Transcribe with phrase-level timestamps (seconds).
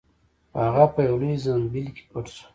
[0.51, 2.45] خو هغه په یوه لوی زنبیل کې پټ شو.